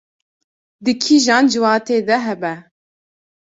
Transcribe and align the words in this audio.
di 0.83 0.93
kîjan 1.03 1.45
ciwatê 1.51 1.97
de 2.07 2.17
hebe 2.25 2.53